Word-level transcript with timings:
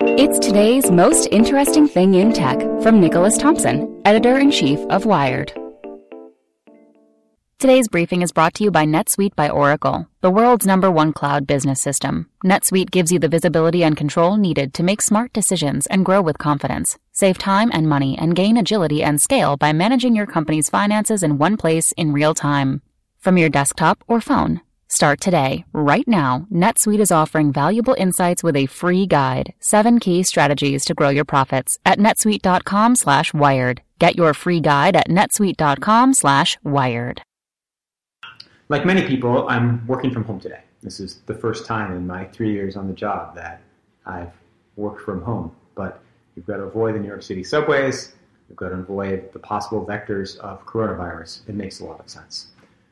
It's 0.00 0.38
today's 0.38 0.92
most 0.92 1.26
interesting 1.32 1.88
thing 1.88 2.14
in 2.14 2.32
tech 2.32 2.60
from 2.82 3.00
Nicholas 3.00 3.36
Thompson, 3.36 4.00
editor 4.04 4.38
in 4.38 4.52
chief 4.52 4.78
of 4.90 5.06
Wired. 5.06 5.52
Today's 7.58 7.88
briefing 7.88 8.22
is 8.22 8.30
brought 8.30 8.54
to 8.54 8.64
you 8.64 8.70
by 8.70 8.84
NetSuite 8.84 9.34
by 9.34 9.48
Oracle, 9.48 10.06
the 10.20 10.30
world's 10.30 10.66
number 10.66 10.88
one 10.88 11.12
cloud 11.12 11.48
business 11.48 11.82
system. 11.82 12.30
NetSuite 12.44 12.92
gives 12.92 13.10
you 13.10 13.18
the 13.18 13.28
visibility 13.28 13.82
and 13.82 13.96
control 13.96 14.36
needed 14.36 14.72
to 14.74 14.84
make 14.84 15.02
smart 15.02 15.32
decisions 15.32 15.86
and 15.86 16.04
grow 16.04 16.22
with 16.22 16.38
confidence. 16.38 16.96
Save 17.10 17.38
time 17.38 17.70
and 17.72 17.88
money 17.88 18.16
and 18.16 18.36
gain 18.36 18.56
agility 18.56 19.02
and 19.02 19.20
scale 19.20 19.56
by 19.56 19.72
managing 19.72 20.14
your 20.14 20.26
company's 20.26 20.70
finances 20.70 21.24
in 21.24 21.38
one 21.38 21.56
place 21.56 21.90
in 21.96 22.12
real 22.12 22.34
time. 22.34 22.82
From 23.18 23.36
your 23.36 23.48
desktop 23.48 24.04
or 24.06 24.20
phone, 24.20 24.60
Start 24.90 25.20
today. 25.20 25.66
Right 25.74 26.08
now, 26.08 26.46
NetSuite 26.50 26.98
is 26.98 27.12
offering 27.12 27.52
valuable 27.52 27.94
insights 27.98 28.42
with 28.42 28.56
a 28.56 28.64
free 28.64 29.06
guide, 29.06 29.52
seven 29.60 30.00
key 30.00 30.22
strategies 30.22 30.84
to 30.86 30.94
grow 30.94 31.10
your 31.10 31.26
profits 31.26 31.78
at 31.84 31.98
netsuite.com 31.98 32.96
slash 32.96 33.34
wired. 33.34 33.82
Get 33.98 34.16
your 34.16 34.32
free 34.32 34.60
guide 34.60 34.96
at 34.96 35.08
netsuite.com 35.08 36.14
slash 36.14 36.56
wired. 36.64 37.20
Like 38.70 38.86
many 38.86 39.06
people, 39.06 39.46
I'm 39.48 39.86
working 39.86 40.10
from 40.10 40.24
home 40.24 40.40
today. 40.40 40.60
This 40.82 41.00
is 41.00 41.20
the 41.26 41.34
first 41.34 41.66
time 41.66 41.92
in 41.92 42.06
my 42.06 42.24
three 42.24 42.52
years 42.52 42.76
on 42.76 42.86
the 42.86 42.94
job 42.94 43.34
that 43.34 43.60
I've 44.06 44.32
worked 44.76 45.02
from 45.02 45.20
home. 45.20 45.54
But 45.74 46.00
you've 46.34 46.46
got 46.46 46.56
to 46.56 46.62
avoid 46.62 46.94
the 46.94 47.00
New 47.00 47.08
York 47.08 47.22
City 47.22 47.44
subways. 47.44 48.14
You've 48.48 48.56
got 48.56 48.70
to 48.70 48.76
avoid 48.76 49.32
the 49.34 49.38
possible 49.38 49.84
vectors 49.84 50.38
of 50.38 50.64
coronavirus. 50.64 51.46
It 51.46 51.54
makes 51.56 51.80
a 51.80 51.84
lot 51.84 52.00
of 52.00 52.08
sense. 52.08 52.48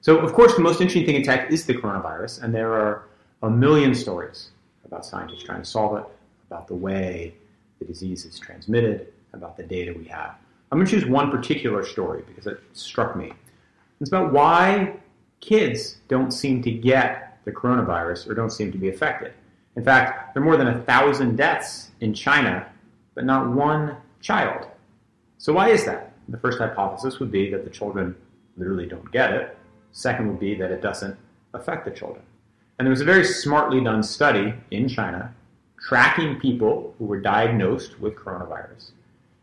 So, 0.00 0.18
of 0.18 0.32
course, 0.32 0.54
the 0.54 0.62
most 0.62 0.80
interesting 0.80 1.06
thing 1.06 1.16
in 1.16 1.22
tech 1.22 1.50
is 1.50 1.66
the 1.66 1.74
coronavirus, 1.74 2.42
and 2.42 2.54
there 2.54 2.72
are 2.72 3.08
a 3.42 3.50
million 3.50 3.94
stories 3.94 4.50
about 4.84 5.04
scientists 5.04 5.42
trying 5.42 5.62
to 5.62 5.68
solve 5.68 5.98
it, 5.98 6.04
about 6.48 6.68
the 6.68 6.74
way 6.74 7.34
the 7.78 7.84
disease 7.84 8.24
is 8.24 8.38
transmitted, 8.38 9.08
about 9.32 9.56
the 9.56 9.62
data 9.62 9.92
we 9.96 10.04
have. 10.04 10.36
I'm 10.70 10.78
going 10.78 10.86
to 10.86 10.92
choose 10.92 11.06
one 11.06 11.30
particular 11.30 11.84
story 11.84 12.22
because 12.26 12.46
it 12.46 12.60
struck 12.72 13.16
me. 13.16 13.32
It's 14.00 14.10
about 14.10 14.32
why 14.32 14.94
kids 15.40 15.98
don't 16.08 16.30
seem 16.30 16.62
to 16.62 16.70
get 16.70 17.38
the 17.44 17.52
coronavirus 17.52 18.28
or 18.28 18.34
don't 18.34 18.50
seem 18.50 18.70
to 18.72 18.78
be 18.78 18.88
affected. 18.88 19.32
In 19.76 19.84
fact, 19.84 20.34
there 20.34 20.42
are 20.42 20.44
more 20.44 20.56
than 20.56 20.68
a 20.68 20.82
thousand 20.82 21.36
deaths 21.36 21.90
in 22.00 22.12
China, 22.14 22.66
but 23.14 23.24
not 23.24 23.48
one 23.48 23.96
child. 24.20 24.66
So, 25.38 25.52
why 25.52 25.70
is 25.70 25.84
that? 25.84 26.12
The 26.28 26.38
first 26.38 26.58
hypothesis 26.58 27.20
would 27.20 27.30
be 27.30 27.50
that 27.50 27.64
the 27.64 27.70
children 27.70 28.14
literally 28.56 28.86
don't 28.86 29.10
get 29.12 29.32
it. 29.32 29.56
Second 29.98 30.28
would 30.28 30.38
be 30.38 30.54
that 30.54 30.70
it 30.70 30.80
doesn't 30.80 31.16
affect 31.54 31.84
the 31.84 31.90
children. 31.90 32.22
And 32.78 32.86
there 32.86 32.90
was 32.90 33.00
a 33.00 33.04
very 33.04 33.24
smartly 33.24 33.82
done 33.82 34.04
study 34.04 34.54
in 34.70 34.88
China 34.88 35.34
tracking 35.88 36.38
people 36.38 36.94
who 36.98 37.04
were 37.04 37.20
diagnosed 37.20 37.98
with 37.98 38.14
coronavirus 38.14 38.92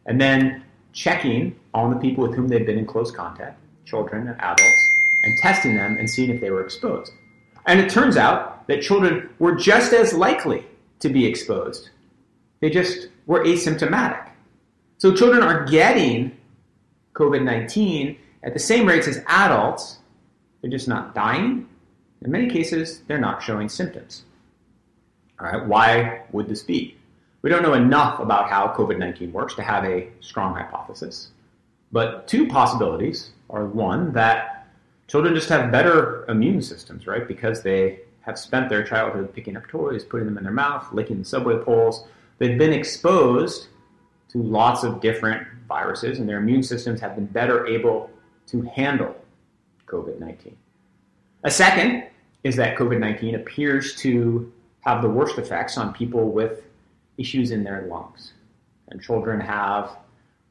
and 0.06 0.20
then 0.20 0.64
checking 0.94 1.60
on 1.74 1.90
the 1.90 1.98
people 1.98 2.26
with 2.26 2.38
whom 2.38 2.48
they'd 2.48 2.66
been 2.66 2.78
in 2.78 2.86
close 2.86 3.12
contact, 3.12 3.60
children 3.84 4.30
and 4.30 4.40
adults, 4.40 4.90
and 5.26 5.38
testing 5.40 5.76
them 5.76 5.98
and 5.98 6.10
seeing 6.10 6.30
if 6.30 6.40
they 6.40 6.52
were 6.52 6.64
exposed. 6.64 7.12
And 7.66 7.82
it 7.82 7.90
turns 7.90 8.16
out 8.16 8.66
that 8.68 8.82
children 8.82 9.32
were 9.40 9.56
just 9.56 9.92
as 9.92 10.14
likely 10.14 10.66
to 11.02 11.10
be 11.10 11.26
exposed. 11.26 11.90
They 12.62 12.70
just 12.70 13.10
were 13.26 13.44
asymptomatic. 13.44 14.30
So 15.00 15.14
children 15.14 15.44
are 15.44 15.66
getting 15.66 16.38
COVID 17.14 17.44
19 17.44 18.18
at 18.44 18.54
the 18.54 18.60
same 18.60 18.88
rates 18.88 19.10
as 19.10 19.22
adults, 19.28 19.98
they're 20.66 20.72
just 20.72 20.88
not 20.88 21.14
dying. 21.14 21.68
In 22.24 22.32
many 22.32 22.50
cases, 22.50 23.02
they're 23.06 23.20
not 23.20 23.44
showing 23.44 23.70
symptoms. 23.70 24.24
All 25.40 25.46
right, 25.46 25.64
why 25.64 26.24
would 26.32 26.50
this 26.50 26.64
be? 26.64 26.98
We 27.44 27.52
don't 27.52 27.62
know 27.62 27.76
enough 27.76 28.20
about 28.20 28.50
how 28.50 28.74
COVID 28.76 28.98
19 28.98 29.32
works 29.32 29.54
to 29.56 29.62
have 29.62 29.84
a 29.86 30.08
strong 30.22 30.56
hypothesis. 30.56 31.30
But 31.92 32.28
two 32.28 32.48
possibilities 32.48 33.30
are 33.52 33.68
one, 33.68 34.12
that 34.14 34.66
children 35.08 35.36
just 35.36 35.50
have 35.50 35.72
better 35.72 36.26
immune 36.30 36.64
systems, 36.64 37.06
right? 37.06 37.28
Because 37.28 37.62
they 37.62 38.00
have 38.22 38.40
spent 38.40 38.68
their 38.68 38.84
childhood 38.84 39.36
picking 39.36 39.56
up 39.56 39.68
toys, 39.68 40.04
putting 40.04 40.26
them 40.26 40.40
in 40.40 40.44
their 40.44 40.52
mouth, 40.52 40.92
licking 40.92 41.20
the 41.20 41.26
subway 41.26 41.60
poles. 41.60 42.08
They've 42.40 42.58
been 42.58 42.74
exposed 42.74 43.68
to 44.30 44.42
lots 44.42 44.84
of 44.84 45.00
different 45.00 45.46
viruses, 45.68 46.18
and 46.18 46.28
their 46.28 46.40
immune 46.40 46.64
systems 46.64 47.02
have 47.02 47.14
been 47.14 47.28
better 47.28 47.68
able 47.68 48.10
to 48.48 48.64
handle 48.64 49.16
COVID 49.88 50.20
19. 50.20 50.56
A 51.44 51.52
second 51.52 52.06
is 52.44 52.56
that 52.56 52.78
COVID 52.78 53.00
19 53.00 53.36
appears 53.36 53.96
to 53.98 54.52
have 54.82 55.02
the 55.02 55.10
worst 55.10 55.38
effects 55.38 55.78
on 55.78 55.94
people 55.94 56.30
with 56.32 56.64
issues 57.18 57.52
in 57.52 57.64
their 57.64 57.84
lungs. 57.88 58.34
And 58.90 59.02
children 59.02 59.40
have 59.40 59.98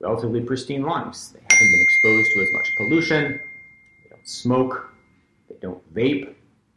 relatively 0.01 0.41
pristine 0.41 0.83
lungs. 0.83 1.31
They 1.31 1.41
haven't 1.41 1.71
been 1.71 1.81
exposed 1.81 2.31
to 2.35 2.41
as 2.43 2.53
much 2.53 2.77
pollution, 2.77 3.41
they 4.03 4.11
don't 4.11 4.29
smoke, 4.29 4.93
they 5.49 5.57
don't 5.61 5.95
vape, 5.95 6.35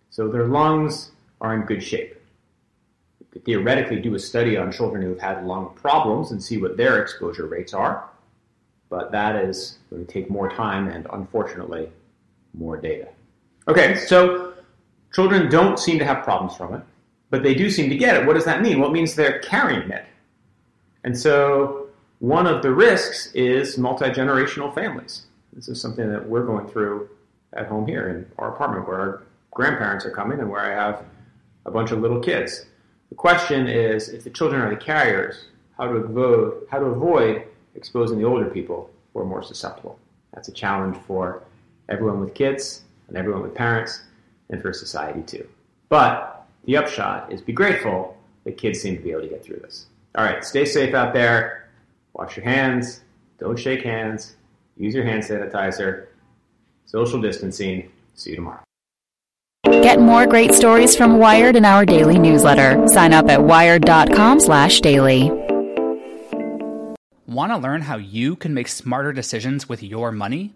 so 0.10 0.28
their 0.28 0.46
lungs 0.46 1.12
are 1.42 1.56
in 1.56 1.62
good 1.62 1.84
shape. 1.84 2.16
You 3.20 3.26
could 3.32 3.46
theoretically 3.46 4.00
do 4.00 4.16
a 4.16 4.20
study 4.20 4.56
on 4.58 4.72
children 4.72 5.02
who 5.02 5.10
have 5.10 5.20
had 5.20 5.46
lung 5.46 5.74
problems 5.76 6.32
and 6.32 6.42
see 6.42 6.58
what 6.58 6.78
their 6.78 7.02
exposure 7.02 7.48
rates 7.48 7.74
are, 7.74 8.10
but 8.90 9.12
that 9.12 9.36
is 9.36 9.80
going 9.90 10.06
to 10.06 10.12
take 10.12 10.30
more 10.30 10.50
time 10.50 10.88
and 10.88 11.08
unfortunately 11.12 11.90
more 12.58 12.78
data. 12.78 13.08
Okay, 13.68 13.96
so 13.96 14.54
children 15.14 15.50
don't 15.50 15.80
seem 15.80 16.00
to 16.00 16.06
have 16.06 16.24
problems 16.24 16.56
from 16.56 16.74
it, 16.74 16.82
but 17.30 17.44
they 17.44 17.54
do 17.54 17.70
seem 17.70 17.90
to 17.90 17.98
get 17.98 18.16
it. 18.16 18.26
What 18.26 18.34
does 18.34 18.46
that 18.46 18.62
mean? 18.62 18.80
Well, 18.80 18.90
it 18.90 18.94
means 18.94 19.16
they're 19.16 19.40
carrying 19.40 19.90
it. 19.92 20.06
And 21.04 21.18
so 21.18 21.88
one 22.20 22.48
of 22.48 22.62
the 22.62 22.74
risks 22.74 23.32
is 23.34 23.78
multi 23.78 24.06
generational 24.06 24.74
families. 24.74 25.24
This 25.54 25.68
is 25.68 25.82
something 25.82 26.10
that 26.12 26.28
we're 26.28 26.46
going 26.46 26.68
through 26.68 27.10
at 27.54 27.68
home 27.68 27.88
here 27.88 28.10
in 28.10 28.32
our 28.38 28.54
apartment 28.54 28.88
where 28.88 29.00
our 29.00 29.24
grandparents 29.52 30.06
are 30.06 30.12
coming 30.12 30.40
and 30.40 30.50
where 30.50 30.62
I 30.62 30.74
have 30.74 31.04
a 31.66 31.72
bunch 31.72 31.92
of 31.92 32.00
little 32.00 32.20
kids. 32.20 32.66
The 33.10 33.16
question 33.16 33.68
is 33.68 34.10
if 34.10 34.24
the 34.24 34.30
children 34.30 34.62
are 34.62 34.70
the 34.70 34.76
carriers, 34.76 35.46
how 35.78 35.88
to 35.88 35.96
avoid, 35.96 36.54
how 36.70 36.80
to 36.80 36.86
avoid 36.86 37.44
exposing 37.76 38.18
the 38.18 38.26
older 38.26 38.46
people 38.46 38.90
who 39.14 39.20
are 39.20 39.26
more 39.26 39.44
susceptible. 39.44 40.00
That's 40.34 40.48
a 40.48 40.52
challenge 40.52 40.98
for 41.08 41.44
everyone 41.90 42.20
with 42.20 42.34
kids 42.34 42.84
and 43.08 43.18
everyone 43.18 43.42
with 43.42 43.56
parents 43.56 44.02
and 44.50 44.62
for 44.62 44.74
society 44.74 45.22
too. 45.22 45.48
But 45.90 46.46
the 46.66 46.78
upshot 46.78 47.32
is 47.32 47.42
be 47.42 47.54
grateful 47.54 48.18
that 48.44 48.58
kids 48.58 48.82
seem 48.82 48.98
to 48.98 49.02
be 49.02 49.12
able 49.12 49.22
to 49.22 49.28
get 49.28 49.44
through 49.44 49.58
this. 49.58 49.88
All 50.16 50.24
right, 50.24 50.44
stay 50.44 50.66
safe 50.66 50.94
out 50.94 51.14
there. 51.14 51.70
Wash 52.14 52.36
your 52.36 52.46
hands. 52.46 53.02
Don't 53.40 53.58
shake 53.58 53.84
hands. 53.84 54.36
Use 54.78 54.94
your 54.96 55.06
hand 55.06 55.24
sanitizer. 55.24 56.08
Social 56.86 57.22
distancing. 57.22 57.92
See 58.16 58.32
you 58.32 58.38
tomorrow. 58.38 58.62
Get 59.66 60.00
more 60.00 60.26
great 60.26 60.54
stories 60.54 60.96
from 60.96 61.20
Wired 61.20 61.56
in 61.56 61.66
our 61.66 61.86
daily 61.86 62.18
newsletter. 62.18 62.88
Sign 62.88 63.14
up 63.14 63.30
at 63.30 63.44
wired.com/daily. 63.44 65.32
Want 67.28 67.52
to 67.52 67.58
learn 67.58 67.82
how 67.82 67.98
you 67.98 68.36
can 68.36 68.54
make 68.54 68.68
smarter 68.70 69.14
decisions 69.14 69.70
with 69.70 69.84
your 69.84 70.12
money? 70.12 70.56